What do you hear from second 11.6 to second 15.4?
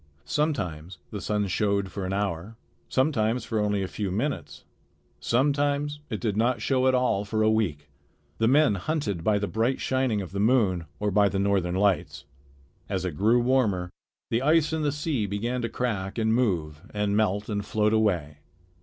lights. As it grew warmer the ice in the sea